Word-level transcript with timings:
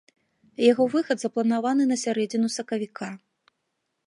Яго 0.71 0.87
выхад 0.93 1.17
запланаваны 1.23 1.83
на 1.93 1.99
сярэдзіну 2.05 2.47
сакавіка. 2.57 3.15